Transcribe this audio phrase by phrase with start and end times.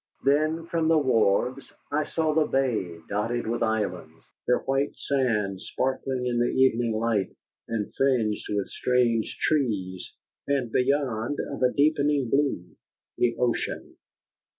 [0.23, 6.25] Then, from the wharves, I saw the bay dotted with islands, their white sand sparkling
[6.25, 7.35] in the evening light,
[7.67, 10.11] and fringed with strange trees,
[10.47, 12.75] and beyond, of a deepening blue,
[13.19, 13.95] the ocean.